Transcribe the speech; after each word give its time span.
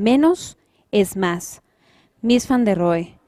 Menos 0.00 0.56
es 0.92 1.14
más. 1.14 1.60
Mies 2.22 2.48
van 2.48 2.64
der 2.64 2.78
Rohe, 2.78 3.18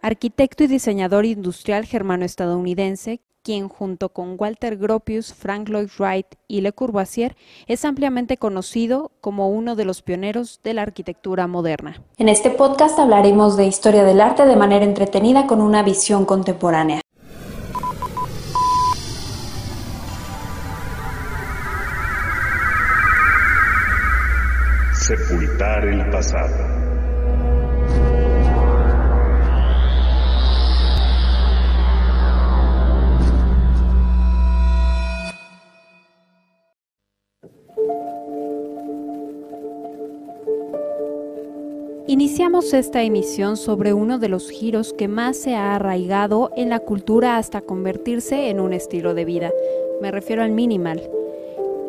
arquitecto 0.00 0.64
y 0.64 0.66
diseñador 0.66 1.26
industrial 1.26 1.84
germano-estadounidense, 1.84 3.20
quien 3.42 3.68
junto 3.68 4.08
con 4.08 4.36
Walter 4.38 4.78
Gropius, 4.78 5.34
Frank 5.34 5.68
Lloyd 5.68 5.90
Wright 5.98 6.26
y 6.48 6.62
Le 6.62 6.72
Corbusier 6.72 7.36
es 7.66 7.84
ampliamente 7.84 8.38
conocido 8.38 9.12
como 9.20 9.50
uno 9.50 9.76
de 9.76 9.84
los 9.84 10.00
pioneros 10.00 10.60
de 10.64 10.72
la 10.72 10.80
arquitectura 10.80 11.48
moderna. 11.48 12.02
En 12.16 12.30
este 12.30 12.48
podcast 12.48 12.98
hablaremos 12.98 13.58
de 13.58 13.66
historia 13.66 14.02
del 14.02 14.22
arte 14.22 14.46
de 14.46 14.56
manera 14.56 14.86
entretenida 14.86 15.46
con 15.46 15.60
una 15.60 15.82
visión 15.82 16.24
contemporánea. 16.24 17.02
Sepultar 25.06 25.86
el 25.86 26.10
pasado. 26.10 26.50
Iniciamos 42.08 42.74
esta 42.74 43.04
emisión 43.04 43.56
sobre 43.56 43.92
uno 43.92 44.18
de 44.18 44.28
los 44.28 44.50
giros 44.50 44.92
que 44.92 45.06
más 45.06 45.36
se 45.36 45.54
ha 45.54 45.76
arraigado 45.76 46.50
en 46.56 46.68
la 46.68 46.80
cultura 46.80 47.36
hasta 47.36 47.60
convertirse 47.60 48.50
en 48.50 48.58
un 48.58 48.72
estilo 48.72 49.14
de 49.14 49.24
vida. 49.24 49.52
Me 50.02 50.10
refiero 50.10 50.42
al 50.42 50.50
minimal. 50.50 51.00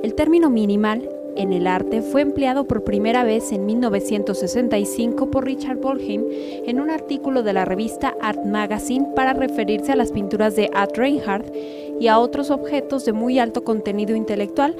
El 0.04 0.14
término 0.14 0.52
minimal 0.52 1.17
en 1.38 1.54
el 1.54 1.68
arte 1.68 2.02
fue 2.02 2.22
empleado 2.22 2.66
por 2.66 2.84
primera 2.84 3.24
vez 3.24 3.52
en 3.52 3.66
1965 3.66 5.32
por 5.32 5.46
Richard 5.46 5.78
Bolheim 5.78 6.24
en 6.66 6.80
un 6.80 6.90
artículo 6.90 7.44
de 7.44 7.54
la 7.54 7.66
revista 7.66 8.16
Art 8.22 8.44
Magazine 8.46 9.08
para 9.16 9.34
referirse 9.34 9.92
a 9.92 9.96
las 9.96 10.12
pinturas 10.12 10.56
de 10.56 10.70
Art 10.74 10.98
Reinhardt 10.98 11.54
y 12.00 12.08
a 12.08 12.20
otros 12.20 12.52
objetos 12.52 13.06
de 13.06 13.14
muy 13.14 13.40
alto 13.40 13.64
contenido 13.64 14.16
intelectual 14.16 14.76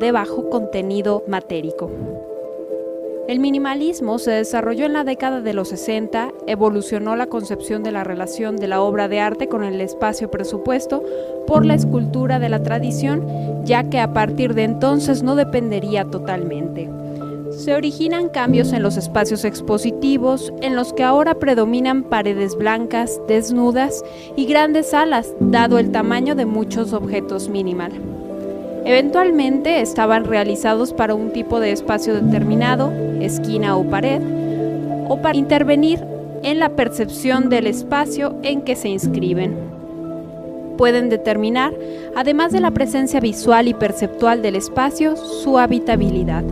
de 0.00 0.12
bajo 0.12 0.48
contenido 0.50 1.24
matérico. 1.26 1.90
El 3.28 3.38
minimalismo 3.38 4.18
se 4.18 4.32
desarrolló 4.32 4.84
en 4.84 4.94
la 4.94 5.04
década 5.04 5.40
de 5.40 5.54
los 5.54 5.68
60, 5.68 6.32
evolucionó 6.48 7.14
la 7.14 7.28
concepción 7.28 7.84
de 7.84 7.92
la 7.92 8.02
relación 8.02 8.56
de 8.56 8.66
la 8.66 8.82
obra 8.82 9.06
de 9.06 9.20
arte 9.20 9.48
con 9.48 9.62
el 9.62 9.80
espacio 9.80 10.28
presupuesto 10.28 11.04
por 11.46 11.64
la 11.64 11.74
escultura 11.74 12.40
de 12.40 12.48
la 12.48 12.64
tradición, 12.64 13.64
ya 13.64 13.84
que 13.84 14.00
a 14.00 14.12
partir 14.12 14.54
de 14.54 14.64
entonces 14.64 15.22
no 15.22 15.36
dependería 15.36 16.04
totalmente. 16.04 16.90
Se 17.50 17.74
originan 17.74 18.28
cambios 18.28 18.72
en 18.72 18.82
los 18.82 18.96
espacios 18.96 19.44
expositivos, 19.44 20.52
en 20.60 20.74
los 20.74 20.92
que 20.92 21.04
ahora 21.04 21.36
predominan 21.36 22.02
paredes 22.02 22.56
blancas, 22.56 23.20
desnudas 23.28 24.02
y 24.34 24.46
grandes 24.46 24.90
salas, 24.90 25.32
dado 25.38 25.78
el 25.78 25.92
tamaño 25.92 26.34
de 26.34 26.46
muchos 26.46 26.92
objetos 26.92 27.48
minimal. 27.48 27.92
Eventualmente 28.84 29.80
estaban 29.80 30.24
realizados 30.24 30.92
para 30.92 31.14
un 31.14 31.30
tipo 31.30 31.60
de 31.60 31.72
espacio 31.72 32.14
determinado, 32.14 32.92
esquina 33.20 33.76
o 33.76 33.84
pared, 33.84 34.20
o 35.08 35.18
para 35.22 35.38
intervenir 35.38 36.04
en 36.42 36.58
la 36.58 36.70
percepción 36.70 37.48
del 37.48 37.68
espacio 37.68 38.34
en 38.42 38.62
que 38.62 38.74
se 38.74 38.88
inscriben. 38.88 39.56
Pueden 40.76 41.10
determinar, 41.10 41.72
además 42.16 42.50
de 42.50 42.60
la 42.60 42.72
presencia 42.72 43.20
visual 43.20 43.68
y 43.68 43.74
perceptual 43.74 44.42
del 44.42 44.56
espacio, 44.56 45.16
su 45.16 45.58
habitabilidad. 45.58 46.42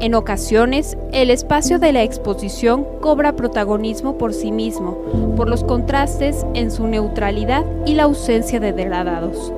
En 0.00 0.14
ocasiones, 0.14 0.98
el 1.12 1.30
espacio 1.30 1.78
de 1.78 1.92
la 1.94 2.02
exposición 2.02 2.84
cobra 3.00 3.34
protagonismo 3.34 4.18
por 4.18 4.34
sí 4.34 4.52
mismo, 4.52 4.98
por 5.36 5.48
los 5.48 5.64
contrastes 5.64 6.44
en 6.52 6.70
su 6.70 6.86
neutralidad 6.86 7.64
y 7.86 7.94
la 7.94 8.02
ausencia 8.02 8.60
de 8.60 8.74
degradados. 8.74 9.52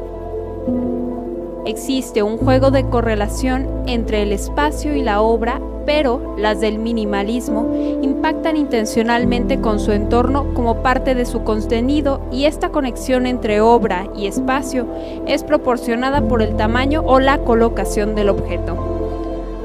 Existe 1.68 2.22
un 2.22 2.38
juego 2.38 2.70
de 2.70 2.88
correlación 2.88 3.68
entre 3.86 4.22
el 4.22 4.32
espacio 4.32 4.96
y 4.96 5.02
la 5.02 5.20
obra, 5.20 5.60
pero 5.84 6.34
las 6.38 6.62
del 6.62 6.78
minimalismo 6.78 7.70
impactan 8.00 8.56
intencionalmente 8.56 9.60
con 9.60 9.78
su 9.78 9.92
entorno 9.92 10.54
como 10.54 10.82
parte 10.82 11.14
de 11.14 11.26
su 11.26 11.44
contenido 11.44 12.22
y 12.32 12.46
esta 12.46 12.70
conexión 12.70 13.26
entre 13.26 13.60
obra 13.60 14.08
y 14.16 14.28
espacio 14.28 14.86
es 15.26 15.44
proporcionada 15.44 16.22
por 16.22 16.40
el 16.40 16.56
tamaño 16.56 17.02
o 17.04 17.20
la 17.20 17.36
colocación 17.36 18.14
del 18.14 18.30
objeto. 18.30 18.98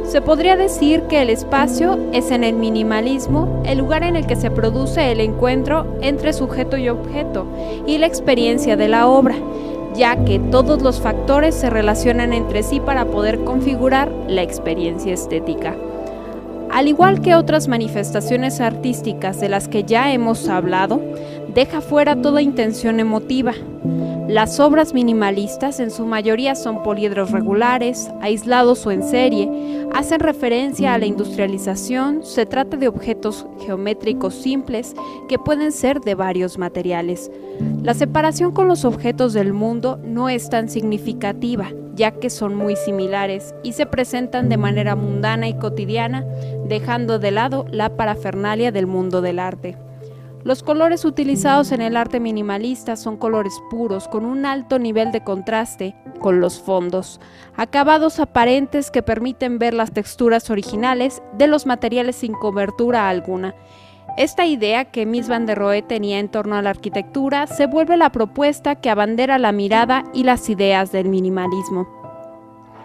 Se 0.05 0.19
podría 0.19 0.57
decir 0.57 1.03
que 1.03 1.21
el 1.21 1.29
espacio 1.29 1.97
es 2.11 2.31
en 2.31 2.43
el 2.43 2.55
minimalismo 2.55 3.63
el 3.65 3.77
lugar 3.77 4.03
en 4.03 4.17
el 4.17 4.27
que 4.27 4.35
se 4.35 4.51
produce 4.51 5.09
el 5.09 5.21
encuentro 5.21 5.85
entre 6.01 6.33
sujeto 6.33 6.75
y 6.75 6.89
objeto 6.89 7.45
y 7.87 7.97
la 7.97 8.07
experiencia 8.07 8.75
de 8.75 8.89
la 8.89 9.07
obra, 9.07 9.35
ya 9.95 10.23
que 10.25 10.39
todos 10.39 10.81
los 10.81 11.01
factores 11.01 11.55
se 11.55 11.69
relacionan 11.69 12.33
entre 12.33 12.63
sí 12.63 12.79
para 12.79 13.05
poder 13.05 13.43
configurar 13.43 14.11
la 14.27 14.41
experiencia 14.41 15.13
estética. 15.13 15.75
Al 16.71 16.87
igual 16.87 17.21
que 17.21 17.35
otras 17.35 17.67
manifestaciones 17.67 18.59
artísticas 18.59 19.39
de 19.39 19.49
las 19.49 19.67
que 19.67 19.83
ya 19.83 20.11
hemos 20.11 20.49
hablado, 20.49 21.01
deja 21.53 21.81
fuera 21.81 22.21
toda 22.21 22.41
intención 22.41 22.99
emotiva. 22.99 23.53
Las 24.27 24.59
obras 24.59 24.93
minimalistas 24.93 25.79
en 25.81 25.91
su 25.91 26.05
mayoría 26.05 26.55
son 26.55 26.81
poliedros 26.81 27.31
regulares, 27.31 28.09
aislados 28.21 28.85
o 28.85 28.91
en 28.91 29.03
serie, 29.03 29.87
hacen 29.93 30.21
referencia 30.21 30.93
a 30.93 30.97
la 30.97 31.05
industrialización, 31.05 32.23
se 32.23 32.45
trata 32.45 32.77
de 32.77 32.87
objetos 32.87 33.45
geométricos 33.65 34.33
simples 34.33 34.95
que 35.27 35.37
pueden 35.37 35.73
ser 35.73 35.99
de 35.99 36.15
varios 36.15 36.57
materiales. 36.57 37.29
La 37.83 37.93
separación 37.93 38.53
con 38.53 38.69
los 38.69 38.85
objetos 38.85 39.33
del 39.33 39.51
mundo 39.51 39.99
no 40.03 40.29
es 40.29 40.49
tan 40.49 40.69
significativa, 40.69 41.69
ya 41.93 42.11
que 42.11 42.29
son 42.29 42.55
muy 42.55 42.77
similares 42.77 43.53
y 43.61 43.73
se 43.73 43.85
presentan 43.85 44.47
de 44.47 44.57
manera 44.57 44.95
mundana 44.95 45.49
y 45.49 45.57
cotidiana, 45.57 46.25
dejando 46.65 47.19
de 47.19 47.31
lado 47.31 47.65
la 47.69 47.97
parafernalia 47.97 48.71
del 48.71 48.87
mundo 48.87 49.21
del 49.21 49.37
arte. 49.37 49.82
Los 50.43 50.61
colores 50.61 51.05
utilizados 51.05 51.71
en 51.71 51.81
el 51.81 51.95
arte 51.95 52.19
minimalista 52.19 52.97
son 52.97 53.15
colores 53.15 53.53
puros 53.69 54.09
con 54.09 54.25
un 54.25 54.45
alto 54.45 54.77
nivel 54.77 55.13
de 55.13 55.23
contraste 55.23 55.95
con 56.19 56.41
los 56.41 56.59
fondos, 56.61 57.21
acabados 57.55 58.19
aparentes 58.19 58.91
que 58.91 59.01
permiten 59.01 59.57
ver 59.57 59.73
las 59.73 59.93
texturas 59.93 60.49
originales 60.49 61.23
de 61.37 61.47
los 61.47 61.65
materiales 61.65 62.17
sin 62.17 62.33
cobertura 62.33 63.07
alguna. 63.07 63.55
Esta 64.17 64.45
idea 64.45 64.85
que 64.85 65.05
Miss 65.05 65.29
Van 65.29 65.45
der 65.45 65.57
Rohe 65.57 65.81
tenía 65.81 66.19
en 66.19 66.27
torno 66.27 66.57
a 66.57 66.61
la 66.61 66.71
arquitectura 66.71 67.47
se 67.47 67.65
vuelve 67.65 67.95
la 67.95 68.11
propuesta 68.11 68.75
que 68.75 68.89
abandera 68.89 69.37
la 69.37 69.53
mirada 69.53 70.03
y 70.13 70.23
las 70.23 70.49
ideas 70.49 70.91
del 70.91 71.07
minimalismo. 71.07 72.02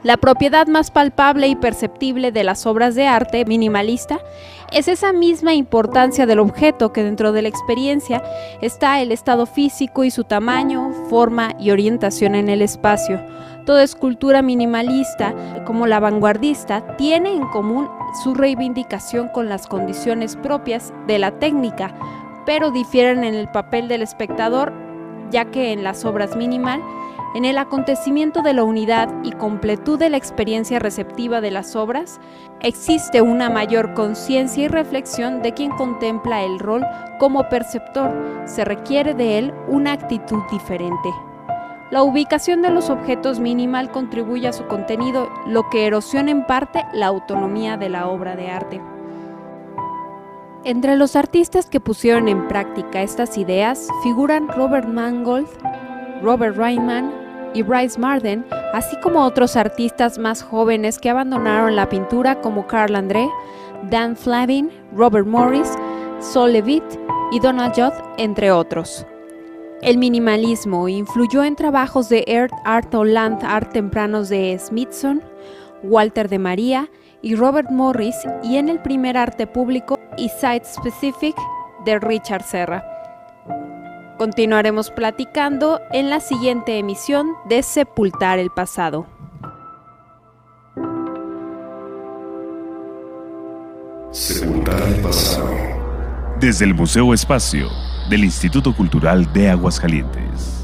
La 0.05 0.17
propiedad 0.17 0.69
más 0.69 0.93
palpable 0.93 1.49
y 1.49 1.57
perceptible 1.57 2.31
de 2.31 2.45
las 2.45 2.67
obras 2.67 2.95
de 2.95 3.09
arte 3.09 3.45
minimalista 3.45 4.21
es 4.71 4.87
esa 4.87 5.13
misma 5.13 5.55
importancia 5.55 6.25
del 6.25 6.39
objeto 6.39 6.93
que 6.93 7.03
dentro 7.03 7.33
de 7.33 7.43
la 7.43 7.49
experiencia 7.49 8.23
está 8.61 9.01
el 9.01 9.11
estado 9.11 9.45
físico 9.45 10.05
y 10.05 10.13
su 10.13 10.23
tamaño, 10.23 10.93
forma 11.11 11.55
y 11.59 11.73
orientación 11.73 12.37
en 12.37 12.49
el 12.49 12.63
espacio. 12.63 13.21
Toda 13.67 13.83
escultura 13.83 14.41
minimalista, 14.41 15.35
como 15.67 15.89
la 15.89 15.99
vanguardista, 15.99 16.97
tiene 16.97 17.33
en 17.35 17.47
común 17.49 17.89
su 18.23 18.35
reivindicación 18.35 19.29
con 19.29 19.49
las 19.49 19.67
condiciones 19.67 20.37
propias 20.37 20.93
de 21.09 21.19
la 21.19 21.33
técnica, 21.41 21.93
pero 22.47 22.71
difieren 22.71 23.25
en 23.25 23.35
el 23.35 23.49
papel 23.49 23.89
del 23.89 24.03
espectador, 24.03 24.73
ya 25.31 25.47
que 25.47 25.73
en 25.73 25.83
las 25.83 26.05
obras 26.05 26.37
minimal 26.37 26.81
en 27.35 27.45
el 27.45 27.59
acontecimiento 27.59 28.41
de 28.41 28.55
la 28.55 28.65
unidad 28.65 29.13
y 29.23 29.33
completud 29.33 29.99
de 29.99 30.09
la 30.09 30.17
experiencia 30.17 30.79
receptiva 30.79 31.41
de 31.43 31.51
las 31.51 31.77
obras, 31.77 32.21
existe 32.61 33.21
una 33.21 33.51
mayor 33.51 33.93
conciencia 33.93 34.65
y 34.65 34.69
reflexión 34.69 35.43
de 35.43 35.53
quien 35.53 35.71
contempla 35.73 36.43
el 36.43 36.59
rol 36.59 36.87
como 37.19 37.49
perceptor. 37.51 38.15
Se 38.47 38.65
requiere 38.65 39.13
de 39.13 39.39
él 39.39 39.55
una 39.69 39.93
actitud 39.93 40.43
diferente. 40.51 41.11
La 41.91 42.03
ubicación 42.03 42.63
de 42.63 42.71
los 42.71 42.89
objetos 42.89 43.41
minimal 43.41 43.91
contribuye 43.91 44.49
a 44.49 44.53
su 44.53 44.67
contenido, 44.67 45.31
lo 45.47 45.69
que 45.69 45.87
erosiona 45.87 46.31
en 46.31 46.47
parte 46.47 46.85
la 46.95 47.07
autonomía 47.07 47.77
de 47.77 47.89
la 47.91 48.09
obra 48.09 48.37
de 48.37 48.51
arte. 48.51 48.81
Entre 50.65 50.97
los 50.97 51.15
artistas 51.15 51.67
que 51.67 51.81
pusieron 51.81 52.29
en 52.29 52.49
práctica 52.49 53.03
estas 53.03 53.39
ideas 53.39 53.89
figuran 54.03 54.49
Robert 54.49 54.89
Mangold, 54.89 55.49
Robert 56.23 56.57
Ryman 56.57 57.18
y 57.55 57.63
Bryce 57.63 57.99
Marden, 57.99 58.45
así 58.73 58.97
como 59.01 59.25
otros 59.25 59.57
artistas 59.57 60.19
más 60.19 60.43
jóvenes 60.43 60.99
que 60.99 61.11
abandonaron 61.11 61.77
la 61.77 61.89
pintura 61.89 62.41
como 62.41 62.67
Carl 62.67 62.95
André, 62.95 63.29
Dan 63.91 64.17
Flavin, 64.17 64.71
Robert 64.95 65.27
Morris, 65.27 65.73
Sol 66.21 66.53
Levitt 66.53 66.85
y 67.33 67.41
Donald 67.41 67.75
Judd, 67.75 67.93
entre 68.17 68.51
otros. 68.51 69.07
El 69.81 69.99
minimalismo 69.99 70.89
influyó 70.89 71.45
en 71.45 71.55
trabajos 71.55 72.09
de 72.09 72.25
Earth 72.27 72.55
Art 72.65 72.93
o 72.95 73.05
Land 73.05 73.45
Art 73.45 73.73
tempranos 73.73 74.29
de 74.29 74.59
Smithson, 74.59 75.23
Walter 75.85 76.29
de 76.29 76.41
María 76.41 76.91
y 77.23 77.37
Robert 77.37 77.71
Morris 77.71 78.17
y 78.43 78.57
en 78.57 78.69
el 78.69 78.81
primer 78.81 79.17
arte 79.17 79.47
público 79.47 79.99
y 80.17 80.29
Site 80.29 80.65
Specific 80.65 81.37
de 81.85 81.99
Richard 82.01 82.43
Serra. 82.43 82.98
Continuaremos 84.19 84.91
platicando 84.91 85.81
en 85.93 86.11
la 86.11 86.19
siguiente 86.19 86.77
emisión 86.77 87.35
de 87.49 87.63
Sepultar 87.63 88.41
el 88.41 88.51
Pasado. 88.51 89.07
Sepultar 94.11 94.83
el 94.89 95.01
pasado. 95.03 95.49
Desde 96.41 96.65
el 96.65 96.75
Museo 96.75 97.15
Espacio 97.15 97.69
del 98.11 98.25
Instituto 98.25 98.75
Cultural 98.75 99.33
de 99.33 99.51
Aguascalientes. 99.51 100.58